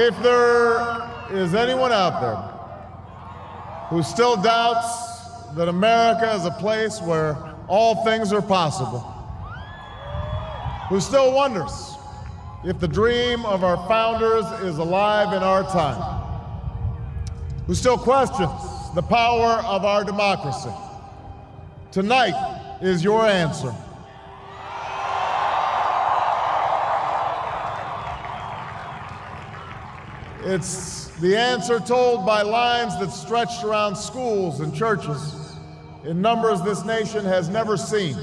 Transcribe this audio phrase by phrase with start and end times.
[0.00, 2.36] If there is anyone out there
[3.88, 7.36] who still doubts that America is a place where
[7.66, 9.00] all things are possible,
[10.88, 11.96] who still wonders
[12.64, 16.00] if the dream of our founders is alive in our time,
[17.66, 18.52] who still questions
[18.94, 20.70] the power of our democracy,
[21.90, 23.74] tonight is your answer.
[30.50, 35.52] It's the answer told by lines that stretched around schools and churches
[36.04, 38.16] in numbers this nation has never seen,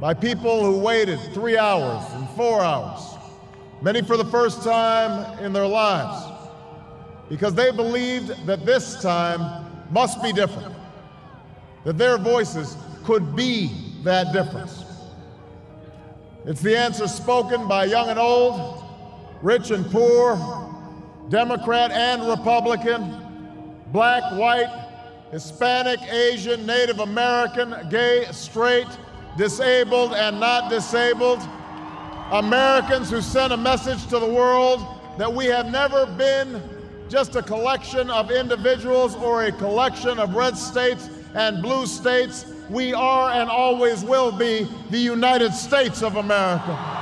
[0.00, 3.00] by people who waited three hours and four hours,
[3.80, 6.26] many for the first time in their lives,
[7.28, 10.74] because they believed that this time must be different,
[11.84, 13.70] that their voices could be
[14.02, 14.84] that difference.
[16.46, 18.82] It's the answer spoken by young and old,
[19.40, 20.59] rich and poor,
[21.30, 23.16] Democrat and Republican,
[23.92, 24.88] black, white,
[25.30, 28.88] Hispanic, Asian, Native American, gay, straight,
[29.38, 31.40] disabled, and not disabled.
[32.32, 34.84] Americans who sent a message to the world
[35.18, 36.60] that we have never been
[37.08, 42.44] just a collection of individuals or a collection of red states and blue states.
[42.68, 46.99] We are and always will be the United States of America.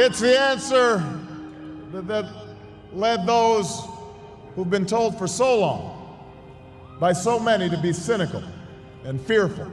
[0.00, 0.98] It's the answer
[1.90, 2.26] that, that
[2.92, 3.82] led those
[4.54, 6.20] who've been told for so long
[7.00, 8.44] by so many to be cynical
[9.02, 9.68] and fearful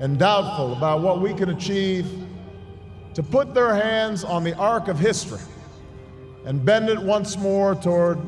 [0.00, 2.06] and doubtful about what we can achieve
[3.14, 5.40] to put their hands on the arc of history
[6.44, 8.18] and bend it once more toward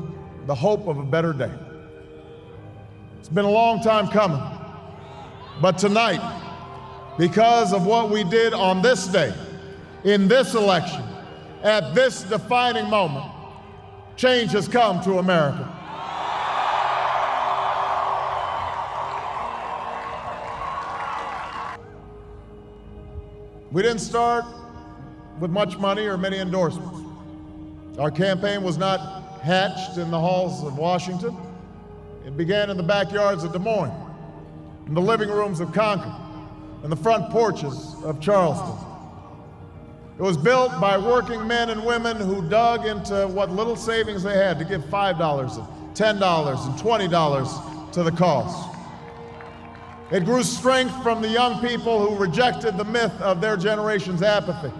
[0.47, 1.53] the hope of a better day.
[3.19, 4.41] It's been a long time coming,
[5.61, 6.21] but tonight,
[7.19, 9.31] because of what we did on this day,
[10.03, 11.03] in this election,
[11.63, 13.25] at this defining moment,
[14.15, 15.75] change has come to America.
[23.71, 24.45] We didn't start
[25.39, 26.99] with much money or many endorsements.
[27.99, 31.37] Our campaign was not hatched in the halls of Washington.
[32.25, 33.93] It began in the backyards of Des Moines,
[34.87, 36.13] in the living rooms of Concord,
[36.83, 38.88] and the front porches of Charleston.
[40.19, 44.35] It was built by working men and women who dug into what little savings they
[44.35, 48.75] had to give $5 and $10 and $20 to the cause.
[50.11, 54.73] It grew strength from the young people who rejected the myth of their generation's apathy,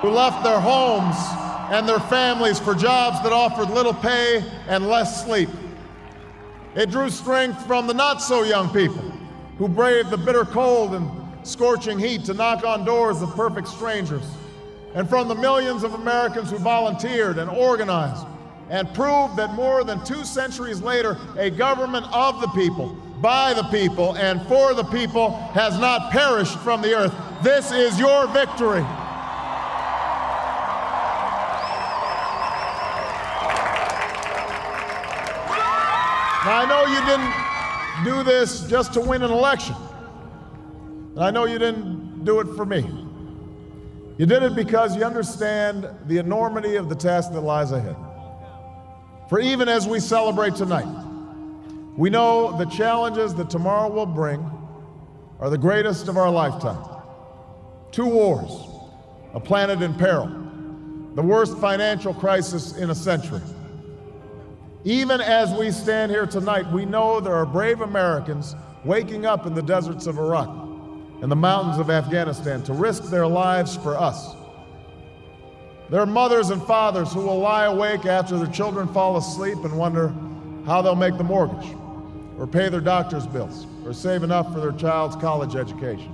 [0.00, 1.16] who left their homes
[1.70, 5.50] and their families for jobs that offered little pay and less sleep.
[6.74, 9.02] It drew strength from the not so young people
[9.58, 14.24] who braved the bitter cold and scorching heat to knock on doors of perfect strangers,
[14.94, 18.26] and from the millions of Americans who volunteered and organized
[18.70, 23.62] and proved that more than two centuries later, a government of the people, by the
[23.64, 27.14] people, and for the people has not perished from the earth.
[27.42, 28.84] This is your victory.
[36.44, 37.32] Now, I know you didn't
[38.04, 39.74] do this just to win an election.
[41.14, 42.80] And I know you didn't do it for me.
[44.18, 47.96] You did it because you understand the enormity of the task that lies ahead.
[49.28, 50.86] For even as we celebrate tonight,
[51.96, 54.40] we know the challenges that tomorrow will bring
[55.38, 56.84] are the greatest of our lifetime.
[57.92, 58.68] Two wars,
[59.34, 60.26] a planet in peril,
[61.14, 63.40] the worst financial crisis in a century.
[64.82, 69.54] Even as we stand here tonight, we know there are brave Americans waking up in
[69.54, 70.73] the deserts of Iraq
[71.22, 74.34] in the mountains of Afghanistan to risk their lives for us.
[75.90, 79.78] There are mothers and fathers who will lie awake after their children fall asleep and
[79.78, 80.12] wonder
[80.66, 81.74] how they'll make the mortgage,
[82.38, 86.12] or pay their doctor's bills, or save enough for their child's college education.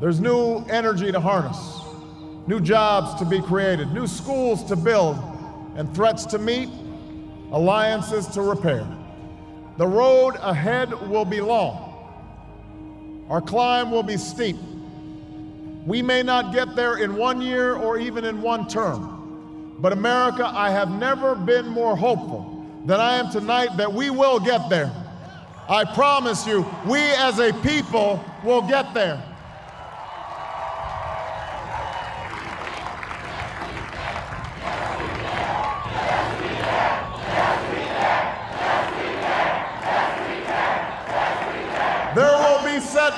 [0.00, 1.80] There's new energy to harness,
[2.46, 5.18] new jobs to be created, new schools to build,
[5.76, 6.68] and threats to meet,
[7.52, 8.86] alliances to repair.
[9.76, 11.87] The road ahead will be long
[13.28, 14.56] our climb will be steep.
[15.86, 19.76] We may not get there in one year or even in one term.
[19.80, 24.40] But America, I have never been more hopeful than I am tonight that we will
[24.40, 24.92] get there.
[25.68, 29.22] I promise you, we as a people will get there.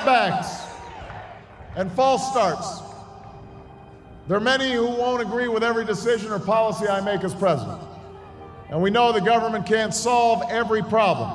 [0.03, 0.65] Setbacks.
[1.75, 2.81] and false starts.
[4.27, 7.81] There are many who won't agree with every decision or policy I make as president.
[8.69, 11.31] And we know the government can't solve every problem.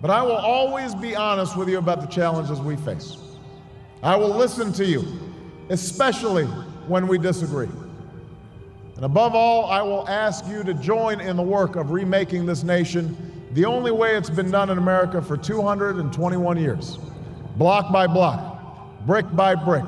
[0.00, 3.16] But I will always be honest with you about the challenges we face.
[4.02, 5.04] I will listen to you,
[5.70, 6.44] especially
[6.86, 7.68] when we disagree.
[8.96, 12.62] And above all, I will ask you to join in the work of remaking this
[12.62, 13.16] nation
[13.54, 16.98] the only way it's been done in America for 221 years
[17.56, 19.84] block by block, brick by brick,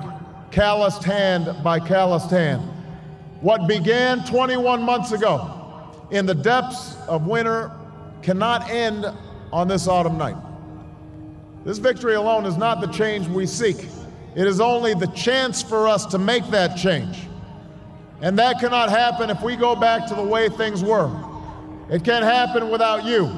[0.50, 2.62] calloused hand by calloused hand.
[3.40, 5.52] What began 21 months ago
[6.10, 7.70] in the depths of winter
[8.22, 9.06] cannot end
[9.52, 10.36] on this autumn night.
[11.64, 13.76] This victory alone is not the change we seek.
[14.36, 17.18] It is only the chance for us to make that change.
[18.20, 21.10] And that cannot happen if we go back to the way things were.
[21.90, 23.32] It can't happen without you,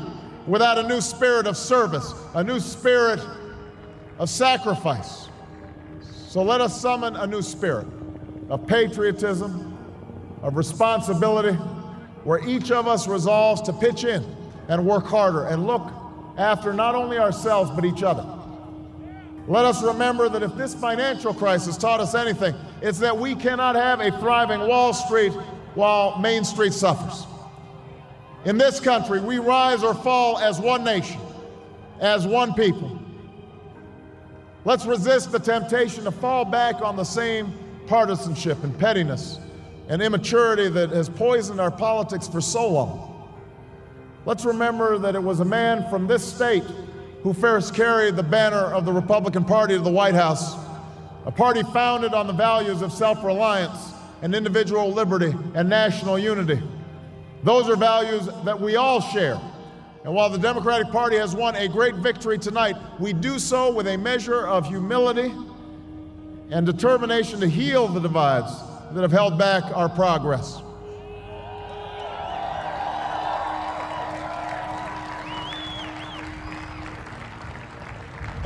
[0.47, 3.21] without a new spirit of service, a new spirit
[4.19, 5.29] of sacrifice.
[6.29, 7.87] So let us summon a new spirit
[8.50, 9.79] of patriotism,
[10.43, 11.56] of responsibility,
[12.25, 14.25] where each of us resolves to pitch in
[14.69, 15.91] and work harder and look
[16.37, 18.26] after not only ourselves but each other.
[19.47, 23.76] Let us remember that if this financial crisis taught us anything, it's that we cannot
[23.76, 25.32] have a thriving Wall Street
[25.75, 27.26] while Main Street suffers.
[28.44, 31.21] In this country, we rise or fall as one nation,
[32.00, 32.98] as one people.
[34.69, 37.55] Let's resist the temptation to fall back on the same
[37.87, 39.41] partisanship and pettiness
[39.88, 43.32] and immaturity that has poisoned our politics for so long.
[44.26, 46.65] Let's remember that it was a man from this state
[47.23, 50.55] who first carried the banner of the Republican Party to the White House,
[51.25, 56.62] a party founded on the values of self reliance and individual liberty and national unity.
[57.43, 59.41] Those are values that we all share.
[60.09, 63.87] And while the Democratic Party has won a great victory tonight, we do so with
[63.87, 65.35] a measure of humility
[66.49, 68.51] and determination to heal the divides
[68.93, 70.63] that have held back our progress.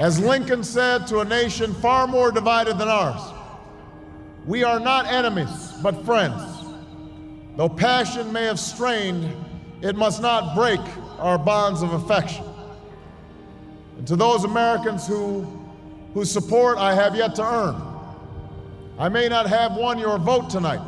[0.00, 3.22] As Lincoln said to a nation far more divided than ours,
[4.46, 6.42] we are not enemies, but friends.
[7.56, 9.32] Though passion may have strained,
[9.80, 10.80] it must not break
[11.22, 12.44] our bonds of affection.
[13.96, 15.46] And to those Americans who,
[16.14, 17.80] whose support I have yet to earn,
[18.98, 20.80] I may not have won your vote tonight,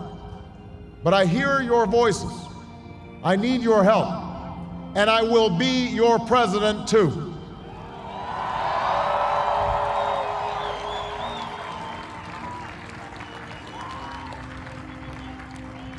[1.02, 2.32] but I hear your voices.
[3.22, 4.08] I need your help,
[4.96, 7.32] and I will be your president too.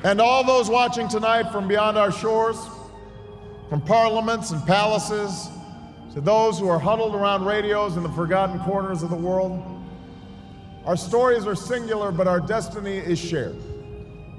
[0.03, 2.57] And all those watching tonight from beyond our shores,
[3.69, 5.49] from parliaments and palaces,
[6.13, 9.61] to those who are huddled around radios in the forgotten corners of the world,
[10.85, 13.55] our stories are singular, but our destiny is shared.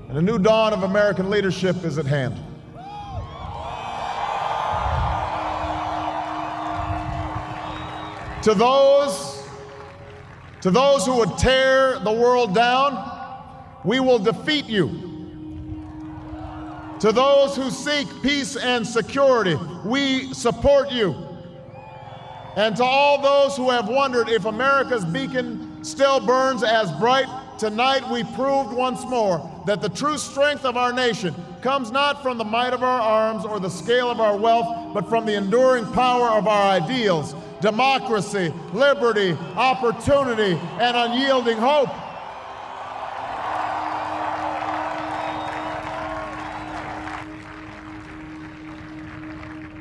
[0.09, 2.37] And a new dawn of American leadership is at hand.
[8.45, 9.43] To those,
[10.61, 13.13] to those who would tear the world down,
[13.85, 15.16] we will defeat you.
[17.01, 21.15] To those who seek peace and security, we support you.
[22.57, 27.27] And to all those who have wondered if America's beacon still burns as bright,
[27.59, 32.39] tonight we proved once more that the true strength of our nation comes not from
[32.39, 35.85] the might of our arms or the scale of our wealth, but from the enduring
[35.93, 41.89] power of our ideals democracy, liberty, opportunity, and unyielding hope.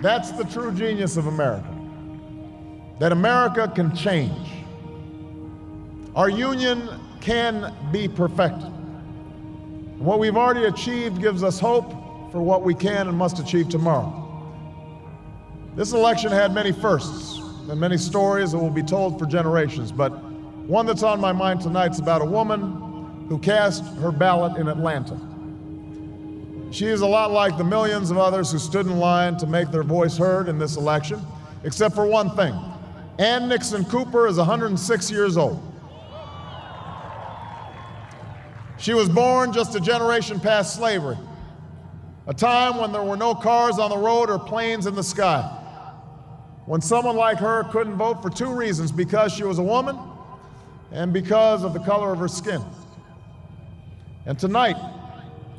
[0.01, 1.67] That's the true genius of America.
[2.99, 4.47] That America can change.
[6.15, 6.89] Our union
[7.21, 8.63] can be perfected.
[8.67, 11.89] And what we've already achieved gives us hope
[12.31, 14.21] for what we can and must achieve tomorrow.
[15.75, 20.09] This election had many firsts and many stories that will be told for generations, but
[20.67, 24.67] one that's on my mind tonight is about a woman who cast her ballot in
[24.67, 25.19] Atlanta.
[26.71, 29.71] She is a lot like the millions of others who stood in line to make
[29.71, 31.21] their voice heard in this election,
[31.63, 32.53] except for one thing.
[33.17, 35.61] Ann Nixon Cooper is 106 years old.
[38.77, 41.17] She was born just a generation past slavery,
[42.27, 45.41] a time when there were no cars on the road or planes in the sky.
[46.65, 49.97] When someone like her couldn't vote for two reasons because she was a woman
[50.91, 52.61] and because of the color of her skin.
[54.25, 54.75] And tonight,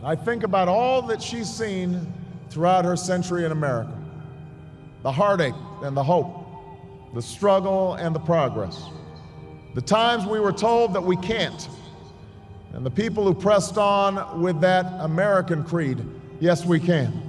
[0.05, 2.13] I think about all that she's seen
[2.51, 3.93] throughout her century in America
[5.03, 6.47] the heartache and the hope,
[7.15, 8.83] the struggle and the progress
[9.77, 11.69] the times we were told that we can't,
[12.73, 16.03] and the people who pressed on with that American creed
[16.41, 17.23] yes, we can.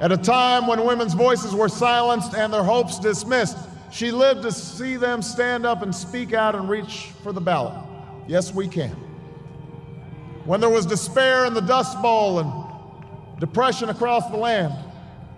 [0.00, 3.56] At a time when women's voices were silenced and their hopes dismissed,
[3.92, 7.74] she lived to see them stand up and speak out and reach for the ballot.
[8.26, 8.96] Yes, we can.
[10.44, 14.74] When there was despair in the Dust Bowl and depression across the land,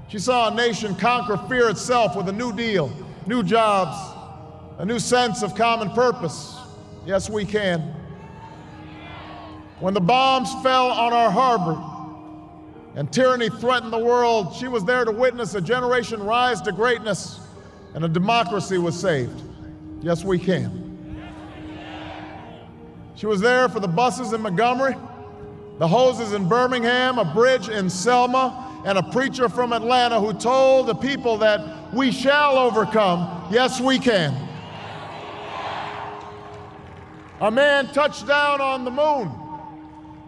[0.08, 2.90] she saw a nation conquer fear itself with a new deal,
[3.26, 3.96] new jobs,
[4.78, 6.58] a new sense of common purpose.
[7.04, 7.94] Yes, we can.
[9.78, 11.80] When the bombs fell on our harbor
[12.98, 17.40] and tyranny threatened the world, she was there to witness a generation rise to greatness
[17.94, 19.42] and a democracy was saved.
[20.02, 20.85] Yes, we can.
[23.16, 24.94] She was there for the buses in Montgomery,
[25.78, 30.86] the hoses in Birmingham, a bridge in Selma, and a preacher from Atlanta who told
[30.86, 33.48] the people that we shall overcome.
[33.50, 34.34] Yes, we can.
[37.40, 39.30] A man touched down on the moon.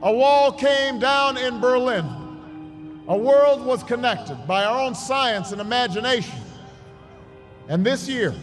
[0.03, 2.07] A wall came down in Berlin.
[3.07, 6.39] A world was connected by our own science and imagination.
[7.69, 8.35] And this year,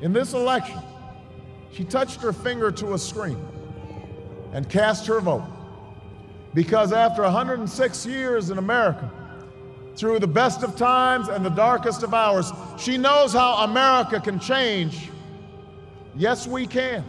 [0.00, 0.78] in this election,
[1.72, 3.49] she touched her finger to a screen
[4.52, 5.44] and cast her vote.
[6.54, 9.10] Because after 106 years in America,
[9.96, 14.40] through the best of times and the darkest of hours, she knows how America can
[14.40, 15.10] change.
[16.16, 17.04] Yes, we can.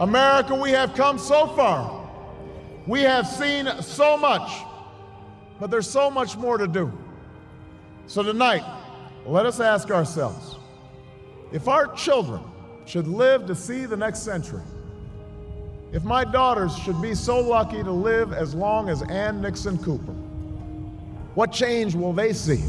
[0.00, 2.08] America, we have come so far.
[2.86, 4.50] We have seen so much,
[5.60, 6.90] but there's so much more to do.
[8.06, 8.64] So tonight,
[9.26, 10.56] let us ask ourselves
[11.52, 12.42] if our children
[12.86, 14.62] should live to see the next century,
[15.92, 20.12] if my daughters should be so lucky to live as long as Ann Nixon Cooper,
[21.34, 22.62] what change will they see?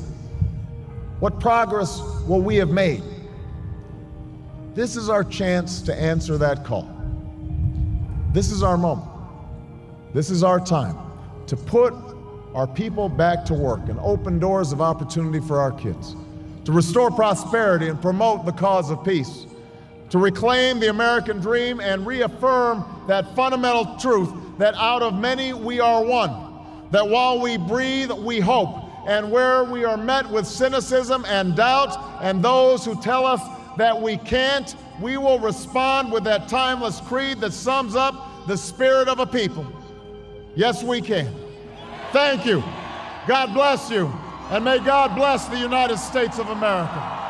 [1.19, 3.03] What progress will we have made?
[4.73, 6.89] This is our chance to answer that call.
[8.33, 9.09] This is our moment.
[10.13, 10.97] This is our time
[11.47, 11.93] to put
[12.53, 16.15] our people back to work and open doors of opportunity for our kids,
[16.65, 19.45] to restore prosperity and promote the cause of peace,
[20.11, 25.79] to reclaim the American dream and reaffirm that fundamental truth that out of many we
[25.79, 26.29] are one,
[26.91, 31.97] that while we breathe, we hope, and where we are met with cynicism and doubt
[32.21, 33.41] and those who tell us
[33.77, 39.07] that we can't, we will respond with that timeless creed that sums up the spirit
[39.07, 39.65] of a people.
[40.55, 41.33] Yes, we can.
[42.11, 42.61] Thank you.
[43.27, 44.11] God bless you.
[44.49, 47.20] And may God bless the United States of America.